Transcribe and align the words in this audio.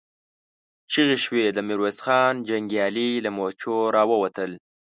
چيغې 0.91 1.17
شوې، 1.25 1.45
د 1.51 1.57
ميرويس 1.67 1.97
خان 2.05 2.33
جنګيالي 2.49 3.09
له 3.25 3.29
مورچو 3.37 3.75
را 3.95 4.03
ووتل. 4.09 4.51